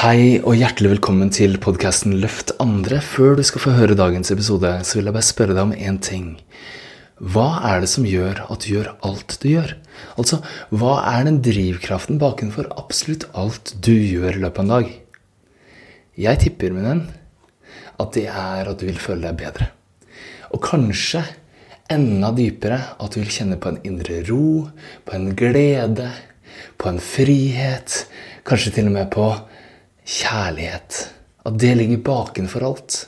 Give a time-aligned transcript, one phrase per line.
[0.00, 3.02] Hei og hjertelig velkommen til podkasten Løft andre.
[3.04, 5.98] Før du skal få høre dagens episode, så vil jeg bare spørre deg om én
[6.00, 6.30] ting.
[7.20, 9.74] Hva er det som gjør at du gjør alt du gjør?
[10.14, 10.38] Altså,
[10.72, 14.88] hva er den drivkraften bakenfor absolutt alt du gjør i løpet av en dag?
[16.24, 17.04] Jeg tipper, min venn,
[18.00, 19.68] at det er at du vil føle deg bedre.
[20.48, 21.26] Og kanskje
[21.92, 24.64] enda dypere at du vil kjenne på en indre ro,
[25.04, 26.08] på en glede,
[26.80, 28.06] på en frihet,
[28.48, 29.28] kanskje til og med på
[30.10, 31.06] kjærlighet.
[31.46, 32.98] At det ligger bakenfor alt.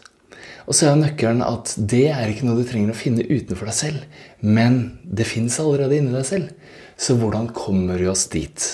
[0.69, 3.77] Og så er nøkkelen at det er ikke noe du trenger å finne utenfor deg
[3.77, 4.05] selv,
[4.41, 6.53] men det fins allerede inni deg selv.
[6.97, 8.67] Så hvordan kommer vi oss dit?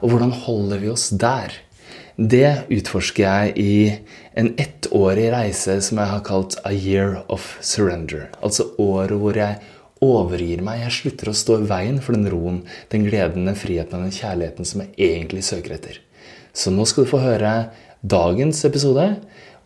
[0.00, 1.52] Og hvordan holder vi oss der?
[2.20, 3.74] Det utforsker jeg i
[4.40, 8.28] en ettårig reise som jeg har kalt A Year of Surrender.
[8.44, 9.60] Altså året hvor jeg
[10.04, 10.80] overgir meg.
[10.84, 14.16] Jeg slutter å stå i veien for den roen, den gleden, den friheten og den
[14.16, 16.00] kjærligheten som jeg egentlig søker etter.
[16.56, 17.52] Så nå skal du få høre
[18.00, 19.06] dagens episode,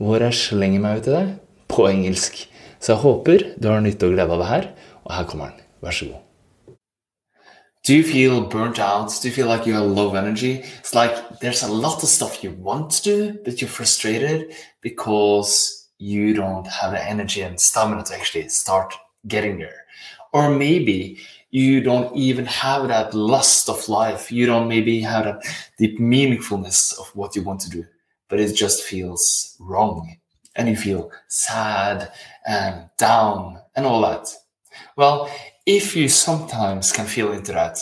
[0.02, 1.24] hvor jeg slenger meg ut i det
[1.70, 2.44] på engelsk.
[2.82, 4.70] Så jeg håper du har nytte og glede av det her,
[5.06, 5.66] og her kommer den.
[5.84, 6.20] Vær så god.
[7.84, 9.12] Do you feel burnt out?
[9.20, 10.64] Do you feel like you have low energy?
[10.80, 15.84] It's like there's a lot of stuff you want to do, but you're frustrated because
[15.98, 18.94] you don't have the energy and stamina to actually start
[19.28, 19.84] getting there.
[20.32, 21.18] Or maybe
[21.50, 24.32] you don't even have that lust of life.
[24.32, 25.42] You don't maybe have that
[25.78, 27.84] deep meaningfulness of what you want to do,
[28.28, 30.16] but it just feels wrong.
[30.56, 32.12] And you feel sad
[32.46, 34.28] and down and all that.
[34.96, 35.30] Well,
[35.66, 37.78] if you sometimes can feel into that,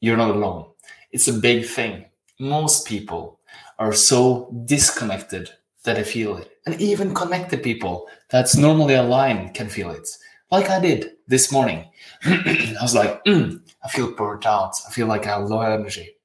[0.00, 0.66] you're not alone.
[1.12, 2.06] It's a big thing.
[2.38, 3.40] Most people
[3.78, 5.50] are so disconnected
[5.84, 6.50] that they feel it.
[6.66, 10.08] And even connected people that's normally aligned can feel it
[10.50, 11.84] like I did this morning.
[12.24, 14.74] I was like, mm, I feel burnt out.
[14.86, 16.16] I feel like I have low energy.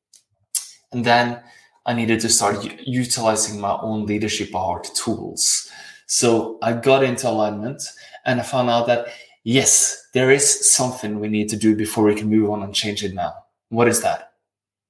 [0.91, 1.41] And then
[1.85, 5.69] I needed to start u- utilizing my own leadership art tools.
[6.05, 7.81] So I got into alignment
[8.25, 9.07] and I found out that
[9.43, 13.03] yes, there is something we need to do before we can move on and change
[13.03, 13.33] it now.
[13.69, 14.33] What is that?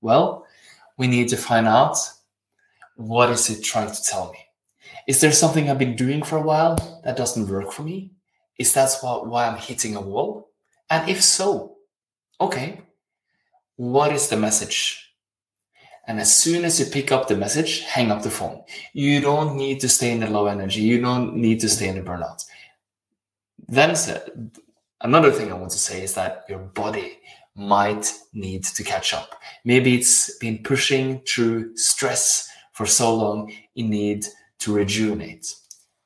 [0.02, 0.46] Well,
[0.98, 1.98] we need to find out
[2.96, 4.40] what is it trying to tell me?
[5.08, 8.12] Is there something I've been doing for a while that doesn't work for me?
[8.62, 10.52] Is that why I'm hitting a wall?
[10.90, 11.78] And if so,
[12.40, 12.82] okay,
[13.76, 15.14] what is the message?
[16.08, 18.62] And as soon as you pick up the message, hang up the phone.
[18.94, 20.82] You don't need to stay in the low energy.
[20.82, 22.46] You don't need to stay in the burnout.
[23.68, 23.96] Then
[25.02, 27.20] another thing I want to say is that your body
[27.56, 29.42] might need to catch up.
[29.66, 34.26] Maybe it's been pushing through stress for so long, you need
[34.60, 35.56] to rejuvenate.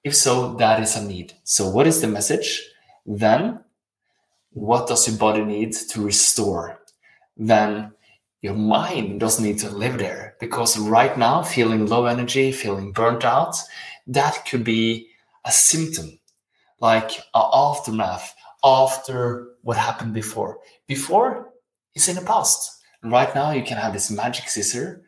[0.05, 1.33] If so, that is a need.
[1.43, 2.61] So, what is the message?
[3.07, 3.61] Then,
[4.51, 6.79] what does your body need to restore?
[7.35, 7.91] Then,
[8.39, 13.25] your mind doesn't need to live there because right now, feeling low energy, feeling burnt
[13.25, 13.57] out,
[14.05, 15.07] that could be
[15.43, 16.19] a symptom,
[16.79, 20.59] like an aftermath after what happened before.
[20.85, 21.49] Before
[21.95, 22.79] is in the past.
[23.03, 25.01] Right now, you can have this magic scissor,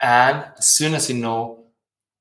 [0.00, 1.64] and as soon as you know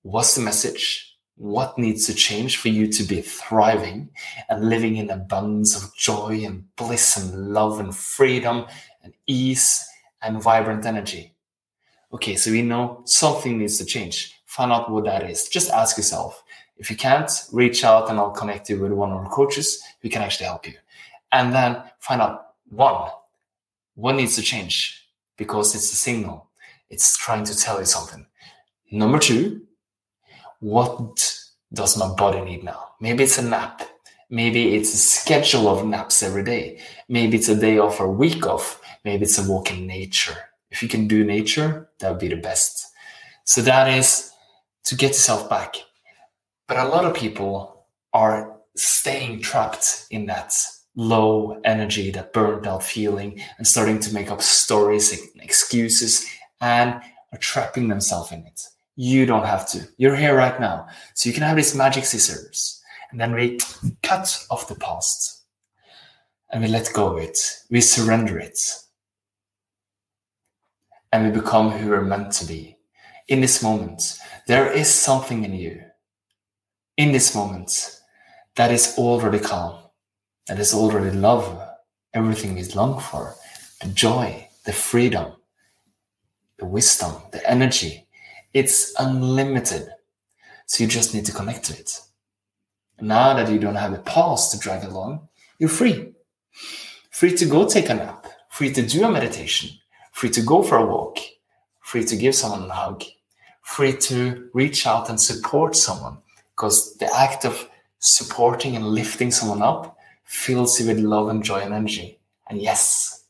[0.02, 1.07] what's the message,
[1.38, 4.10] what needs to change for you to be thriving
[4.50, 8.66] and living in abundance of joy and bliss and love and freedom
[9.04, 9.88] and ease
[10.22, 11.34] and vibrant energy.
[12.12, 14.34] Okay, so we know something needs to change.
[14.46, 15.48] Find out what that is.
[15.48, 16.44] Just ask yourself.
[16.78, 20.10] If you can't, reach out and I'll connect you with one of our coaches who
[20.10, 20.74] can actually help you.
[21.32, 23.10] And then find out one,
[23.96, 26.50] what needs to change because it's a signal.
[26.90, 28.26] It's trying to tell you something.
[28.92, 29.67] Number two,
[30.60, 31.40] what
[31.74, 32.90] does my body need now?
[33.00, 33.82] Maybe it's a nap.
[34.30, 36.82] Maybe it's a schedule of naps every day.
[37.08, 38.82] Maybe it's a day off or a week off.
[39.06, 40.36] Maybe it's a walk in nature.
[40.70, 42.88] If you can do nature, that would be the best.
[43.46, 44.32] So that is
[44.86, 45.76] to get yourself back.
[46.68, 50.54] But a lot of people are staying trapped in that
[50.96, 56.26] low energy, that burnt out feeling, and starting to make up stories and excuses
[56.60, 57.02] and
[57.32, 58.62] are trapping themselves in it.
[59.00, 59.88] You don't have to.
[59.98, 60.88] You're here right now.
[61.14, 62.82] So you can have these magic scissors.
[63.12, 63.60] And then we
[64.02, 65.44] cut off the past.
[66.52, 67.38] And we let go of it.
[67.70, 68.60] We surrender it.
[71.14, 72.76] And we become who we're meant to be.
[73.28, 74.18] In this moment,
[74.48, 75.84] there is something in you.
[76.98, 78.00] In this moment,
[78.56, 79.78] that is already calm.
[80.48, 81.62] That is already love.
[82.16, 83.36] Everything we long for.
[83.82, 85.34] The joy, the freedom,
[86.58, 88.07] the wisdom, the energy,
[88.58, 89.88] it's unlimited.
[90.66, 92.02] So you just need to connect to it.
[93.00, 95.28] Now that you don't have a past to drag along,
[95.60, 96.14] you're free.
[97.12, 99.70] Free to go take a nap, free to do a meditation,
[100.12, 101.20] free to go for a walk,
[101.82, 103.04] free to give someone a hug,
[103.62, 106.18] free to reach out and support someone
[106.56, 107.70] because the act of
[108.00, 109.96] supporting and lifting someone up
[110.26, 112.20] fills you with love and joy and energy.
[112.50, 113.26] And yes,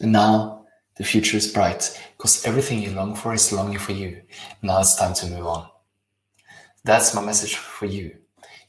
[0.00, 0.59] and now
[1.00, 4.20] the future is bright because everything you long for is longing for you.
[4.60, 5.66] Now it's time to move on.
[6.84, 8.18] That's my message for you.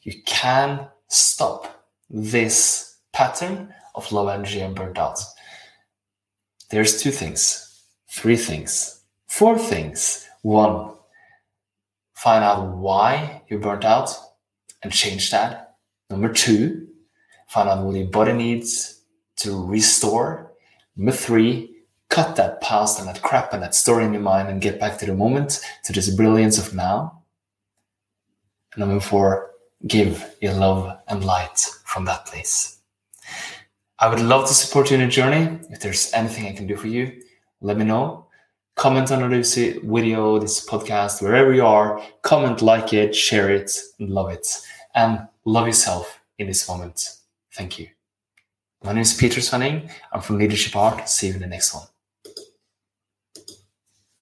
[0.03, 5.19] You can stop this pattern of low energy and burnt out.
[6.69, 10.25] There's two things, three things, four things.
[10.41, 10.91] One,
[12.15, 14.09] find out why you're burnt out
[14.81, 15.75] and change that.
[16.09, 16.87] Number two,
[17.49, 19.01] find out what your body needs
[19.39, 20.53] to restore.
[20.95, 21.71] Number three,
[22.11, 24.99] cut that past and that crap and that story in your mind and get back
[24.99, 27.23] to the moment, to this brilliance of now.
[28.73, 29.51] And number four,
[29.87, 32.77] give your love and light from that place.
[33.97, 35.57] I would love to support you in your journey.
[35.69, 37.21] If there's anything I can do for you,
[37.61, 38.27] let me know.
[38.75, 42.01] Comment on this video, this podcast, wherever you are.
[42.23, 44.47] Comment, like it, share it, and love it.
[44.95, 47.17] And love yourself in this moment.
[47.53, 47.87] Thank you.
[48.83, 49.89] My name is Peter Swanning.
[50.11, 51.07] I'm from Leadership Art.
[51.07, 51.85] See you in the next one.